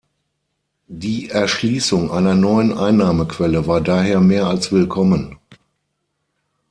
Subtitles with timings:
[0.87, 5.37] Die Erschließung einer neuen Einnahmequelle war daher mehr als willkommen.